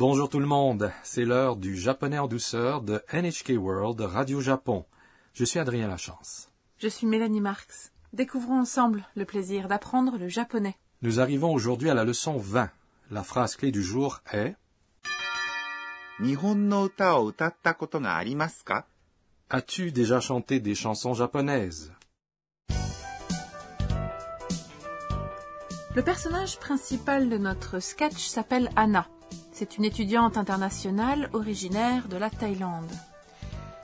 [0.00, 4.86] Bonjour tout le monde, c'est l'heure du japonais en douceur de NHK World Radio Japon.
[5.34, 6.48] Je suis Adrien Lachance.
[6.78, 7.92] Je suis Mélanie Marx.
[8.14, 10.74] Découvrons ensemble le plaisir d'apprendre le japonais.
[11.02, 12.70] Nous arrivons aujourd'hui à la leçon 20.
[13.10, 14.56] La phrase clé du jour est
[19.50, 21.92] As-tu déjà chanté des chansons japonaises?
[25.94, 29.06] Le personnage principal de notre sketch s'appelle Anna.
[29.59, 32.91] C'est une étudiante internationale originaire de la Thaïlande.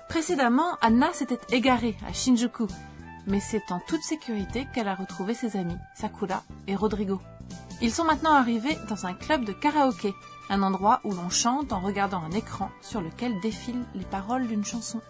[0.09, 2.67] Précédemment, Anna s'était égarée à Shinjuku,
[3.27, 7.21] mais c'est en toute sécurité qu'elle a retrouvé ses amis, Sakura et Rodrigo.
[7.81, 10.13] Ils sont maintenant arrivés dans un club de karaoké,
[10.49, 14.66] un endroit où l'on chante en regardant un écran sur lequel défilent les paroles d'une
[14.66, 15.02] chanson.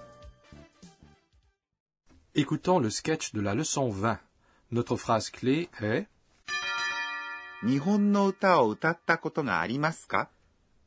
[2.36, 4.20] Écoutons le sketch de la leçon 20.
[4.72, 6.08] Notre phrase clé est
[7.64, 10.30] 日本の歌を歌ったことがありますか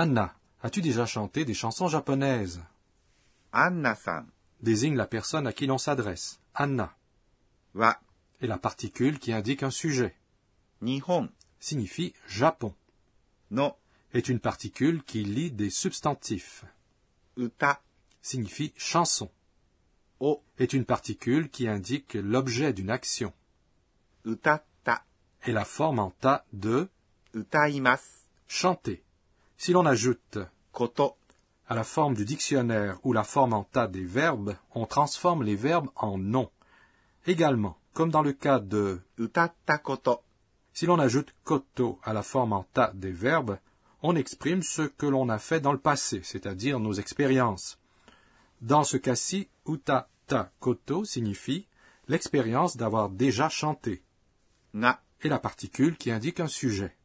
[0.00, 0.32] Anna,
[0.62, 2.62] as-tu déjà chanté des chansons japonaises?
[3.50, 4.28] Anna-san
[4.60, 6.96] désigne la personne à qui l'on s'adresse, Anna.
[7.74, 8.00] Wa
[8.40, 10.14] est la particule qui indique un sujet.
[10.82, 12.76] Nihon signifie Japon.
[13.50, 13.76] No
[14.12, 16.64] est une particule qui lie des substantifs.
[17.36, 17.82] Uta
[18.22, 19.28] signifie chanson.
[20.20, 23.32] O est une particule qui indique l'objet d'une action.
[24.24, 25.04] Utata
[25.42, 26.88] est la forme en ta de
[27.34, 29.02] utaimas chanter.
[29.60, 30.38] Si l'on ajoute
[30.70, 31.16] koto
[31.66, 35.56] à la forme du dictionnaire ou la forme en tas des verbes, on transforme les
[35.56, 36.52] verbes en noms.
[37.26, 40.22] Également, comme dans le cas de utata koto,
[40.72, 43.58] si l'on ajoute koto à la forme en tas des verbes,
[44.00, 47.80] on exprime ce que l'on a fait dans le passé, c'est-à-dire nos expériences.
[48.60, 51.66] Dans ce cas-ci, utata koto signifie
[52.06, 54.04] l'expérience d'avoir déjà chanté.
[54.72, 56.96] Na est la particule qui indique un sujet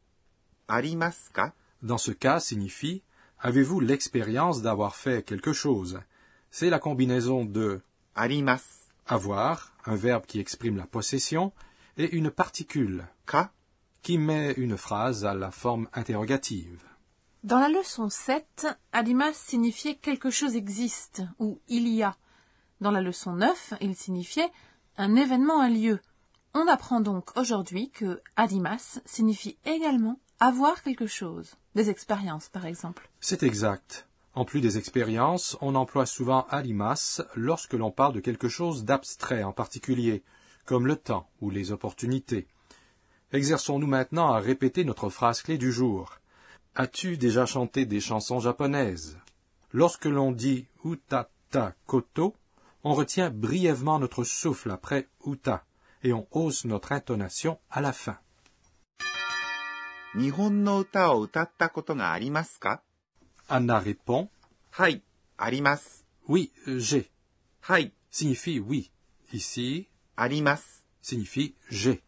[1.84, 3.02] dans ce cas signifie
[3.38, 6.00] avez-vous l'expérience d'avoir fait quelque chose?
[6.50, 7.82] C'est la combinaison de
[8.14, 8.62] arimas
[9.06, 11.52] avoir, un verbe qui exprime la possession,
[11.98, 13.52] et une particule ka
[14.02, 16.82] qui met une phrase à la forme interrogative.
[17.42, 22.16] Dans la leçon 7, adimas signifiait quelque chose existe ou il y a.
[22.80, 24.50] Dans la leçon 9, il signifiait
[24.96, 26.00] un événement a lieu.
[26.54, 31.54] On apprend donc aujourd'hui que adimas signifie également avoir quelque chose.
[31.74, 33.08] Des expériences, par exemple.
[33.20, 34.06] C'est exact.
[34.34, 39.44] En plus des expériences, on emploie souvent alimas lorsque l'on parle de quelque chose d'abstrait
[39.44, 40.24] en particulier,
[40.64, 42.48] comme le temps ou les opportunités.
[43.32, 46.18] Exerçons-nous maintenant à répéter notre phrase clé du jour.
[46.74, 49.18] As-tu déjà chanté des chansons japonaises?
[49.72, 52.34] Lorsque l'on dit uta ta koto,
[52.82, 55.64] on retient brièvement notre souffle après uta
[56.02, 58.18] et on hausse notre intonation à la fin.
[60.15, 62.81] 日本の歌を歌ったことがありますか
[63.47, 64.27] Anna répond
[64.71, 65.01] はい、
[65.37, 66.05] あります。
[66.27, 67.09] Oui, euh, j'ai
[67.61, 68.91] はい、 signifie oui.
[69.33, 70.85] Ici あります。
[71.03, 72.01] signifie j'ai.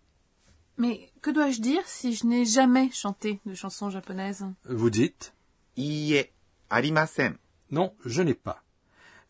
[0.78, 5.34] Mais que dois-je dire si je n'ai jamais chanté de chansons japonaises Vous dites
[5.76, 6.32] いいえ、
[6.70, 7.40] ありません。
[7.72, 8.64] Non, je n'ai pas.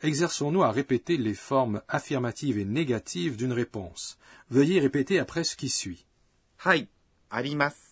[0.02, 4.18] Exerçons-nous à répéter les formes affirmatives et négatives d'une réponse.
[4.50, 6.06] Veuillez répéter après ce qui suit.
[6.58, 6.90] はい、
[7.30, 7.85] あります。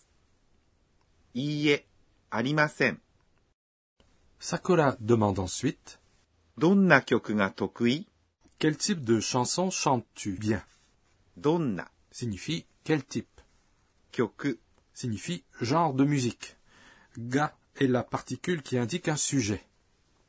[4.38, 5.98] Sakura demande ensuite
[8.58, 10.32] Quel type de chanson chantes-tu?
[10.34, 10.62] Bien
[11.36, 13.40] Donna signifie quel type?
[14.12, 14.58] Kyoku
[14.92, 16.56] signifie genre de musique.
[17.18, 19.64] Ga est la particule qui indique un sujet.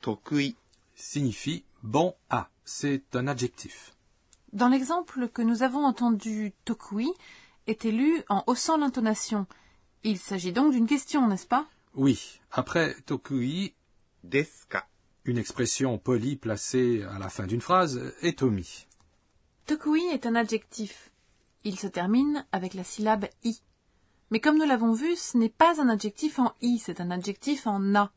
[0.01, 0.55] Tokui
[0.95, 2.49] signifie bon à.
[2.63, 3.93] C'est un adjectif.
[4.53, 7.13] Dans l'exemple que nous avons entendu, tokui
[7.67, 9.45] est élu en haussant l'intonation.
[10.07, 11.65] Il s'agit donc d'une question, n'est-ce pas?
[11.95, 12.39] Oui.
[12.51, 13.73] Après tokui,
[14.23, 14.87] deska,
[15.23, 18.85] une expression polie placée à la fin d'une phrase, est omis.
[19.65, 21.11] Tokui est un adjectif.
[21.63, 23.59] Il se termine avec la syllabe i.
[24.29, 27.65] Mais comme nous l'avons vu, ce n'est pas un adjectif en i, c'est un adjectif
[27.65, 28.11] en a.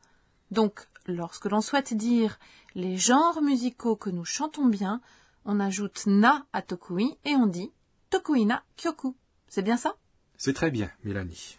[0.50, 2.38] Donc, lorsque l'on souhaite dire
[2.75, 5.00] les genres musicaux que nous chantons bien,
[5.46, 7.73] on ajoute na à tokui et on dit
[8.11, 9.17] tokuina kyoku.
[9.49, 9.96] C'est bien ça?
[10.37, 11.56] C'est très bien, Mélanie.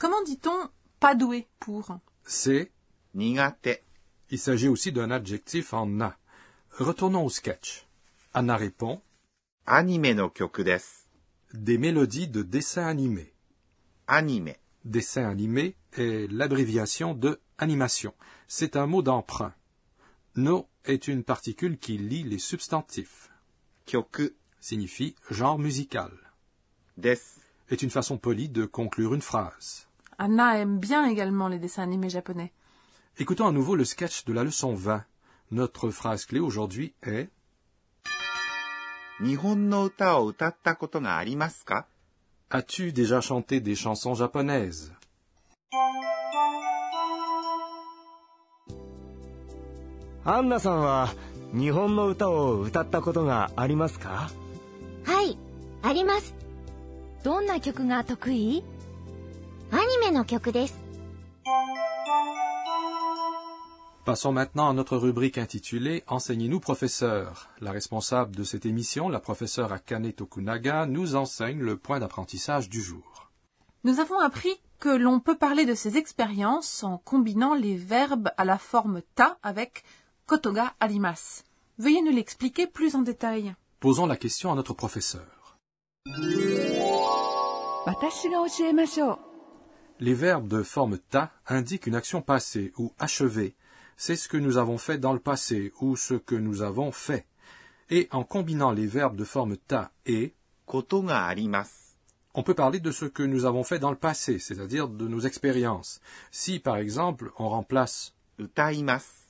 [0.00, 1.98] Comment dit-on pas doué pour?
[2.24, 2.72] C'est
[3.12, 3.84] nigate.
[4.30, 6.16] Il s'agit aussi d'un adjectif en na.
[6.70, 7.86] Retournons au sketch.
[8.32, 9.02] Anna répond
[9.66, 10.64] Anime no kyoku.
[11.52, 13.34] Des mélodies de dessins animés.
[14.06, 14.54] Anime.
[14.86, 18.14] Dessin animé est l'abréviation de animation.
[18.48, 19.52] C'est un mot d'emprunt.
[20.34, 23.30] No est une particule qui lie les substantifs.
[23.84, 24.30] Kyoku
[24.60, 26.10] signifie genre musical.
[26.96, 27.18] Des
[27.68, 29.89] est une façon polie de conclure une phrase.
[30.22, 32.52] Anna aime bien également les dessins animés japonais.
[33.18, 35.02] Écoutons à nouveau le sketch de la leçon 20.
[35.50, 37.30] Notre phrase clé aujourd'hui est
[42.50, 44.92] As-tu déjà chanté des chansons japonaises?
[50.26, 51.08] Anna san wa
[51.54, 52.66] Nihon no uta o
[59.71, 60.85] アニメの曲です。
[64.05, 67.49] Passons maintenant à notre rubrique intitulée Enseignez-nous professeur.
[67.59, 72.83] La responsable de cette émission, la professeure Akane Tokunaga, nous enseigne le point d'apprentissage du
[72.83, 73.31] jour.
[73.83, 78.45] Nous avons appris que l'on peut parler de ces expériences en combinant les verbes à
[78.45, 79.83] la forme ta avec
[80.27, 81.43] kotoga arimas.
[81.79, 83.55] Veuillez nous l'expliquer plus en détail.
[83.79, 85.57] Posons la question à notre professeur.
[90.00, 93.54] Les verbes de forme ta indiquent une action passée ou achevée.
[93.98, 97.26] C'est ce que nous avons fait dans le passé ou ce que nous avons fait.
[97.90, 100.34] Et en combinant les verbes de forme ta et,
[102.32, 105.20] on peut parler de ce que nous avons fait dans le passé, c'est-à-dire de nos
[105.20, 106.00] expériences.
[106.30, 108.14] Si, par exemple, on remplace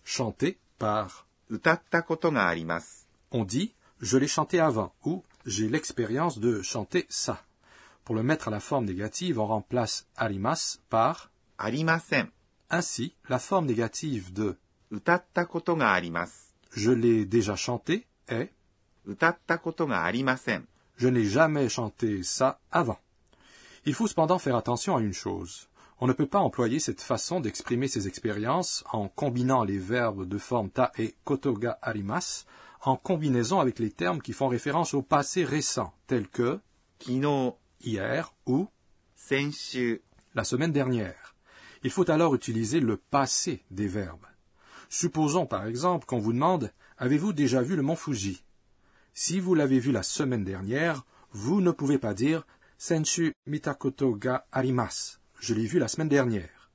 [0.04, 1.26] chanter par
[3.32, 7.42] on dit je l'ai chanté avant ou j'ai l'expérience de chanter ça.
[8.04, 12.28] Pour le mettre à la forme négative, on remplace arimas par arimasen.
[12.70, 14.56] Ainsi, la forme négative de
[14.90, 16.52] utatta koto ga arimasu.
[16.72, 18.52] Je l'ai déjà chanté est
[19.06, 20.64] utatta koto ga arimasen.
[20.96, 22.98] Je n'ai jamais chanté ça avant.
[23.86, 25.68] Il faut cependant faire attention à une chose.
[25.98, 30.38] On ne peut pas employer cette façon d'exprimer ses expériences en combinant les verbes de
[30.38, 32.46] forme ta et koto ga arimas
[32.82, 36.58] en combinaison avec les termes qui font référence au passé récent, tels que
[37.80, 38.68] hier ou
[40.34, 41.34] la semaine dernière.
[41.82, 44.26] Il faut alors utiliser le passé des verbes.
[44.88, 48.42] Supposons par exemple qu'on vous demande Avez-vous déjà vu le mont Fuji?
[49.14, 52.46] Si vous l'avez vu la semaine dernière, vous ne pouvez pas dire
[52.76, 55.18] Senshu mitakoto ga arimas.
[55.38, 56.70] Je l'ai vu la semaine dernière.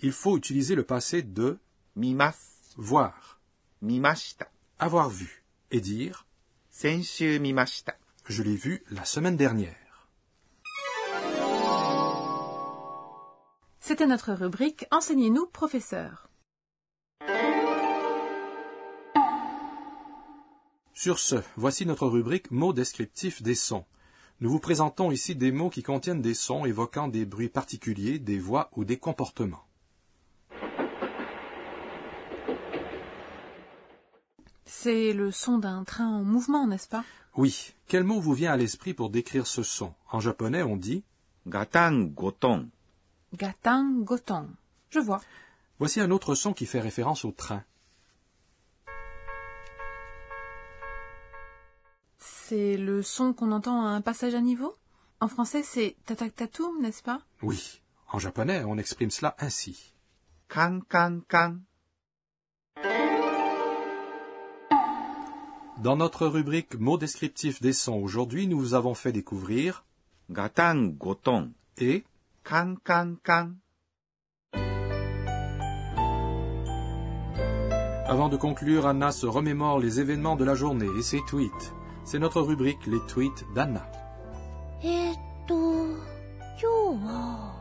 [0.00, 1.58] Il faut utiliser le passé de
[1.94, 2.34] mimas,
[2.76, 3.40] voir,
[3.82, 6.26] mimashita, avoir vu, et dire
[6.70, 7.96] Senshu mimashita.
[8.26, 9.79] Je l'ai vu la semaine dernière.
[13.90, 16.28] C'était notre rubrique Enseignez-nous, professeur.
[20.94, 23.84] Sur ce, voici notre rubrique mots descriptifs des sons.
[24.38, 28.38] Nous vous présentons ici des mots qui contiennent des sons évoquant des bruits particuliers, des
[28.38, 29.66] voix ou des comportements.
[34.66, 37.02] C'est le son d'un train en mouvement, n'est-ce pas?
[37.36, 39.94] Oui, quel mot vous vient à l'esprit pour décrire ce son?
[40.12, 41.02] En japonais, on dit
[41.48, 41.64] ガ
[43.32, 44.48] Gatin, goton.
[44.90, 45.20] Je vois.
[45.78, 47.64] Voici un autre son qui fait référence au train.
[52.18, 54.76] C'est le son qu'on entend à un passage à niveau?
[55.20, 57.20] En français, c'est tatak-tatoum, n'est-ce pas?
[57.42, 57.80] Oui.
[58.12, 59.94] En japonais, on exprime cela ainsi.
[60.48, 61.58] Kan, kan, kan.
[65.78, 69.84] Dans notre rubrique mots descriptifs des sons aujourd'hui, nous vous avons fait découvrir
[70.28, 72.04] Gatan, goton et
[72.43, 73.57] カンカンカン。
[78.07, 81.73] Avant de conclure, Anna se remémore les événements de la journée et ses tweets.
[82.03, 83.81] C'est notre rubrique Les tweets d'Anna.
[84.83, 85.15] えーっ
[85.47, 85.55] と、
[86.61, 87.55] 今日は、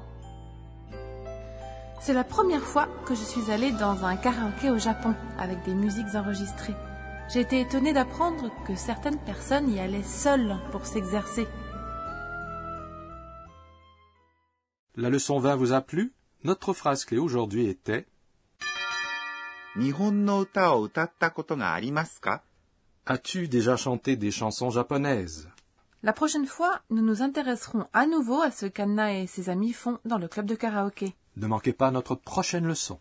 [2.00, 5.74] C'est la première fois que je suis allée dans un karaoké au Japon avec des
[5.74, 6.74] musiques enregistrées.
[7.32, 11.46] J'ai été étonnée d'apprendre que certaines personnes y allaient seules pour s'exercer.
[14.95, 16.13] La leçon 20 vous a plu?
[16.43, 18.07] Notre phrase clé aujourd'hui était
[23.05, 25.49] As-tu déjà chanté des chansons japonaises?
[26.01, 29.99] La prochaine fois, nous nous intéresserons à nouveau à ce qu'Anna et ses amis font
[30.05, 31.13] dans le club de karaoké.
[31.35, 32.99] Ne manquez pas notre prochaine leçon.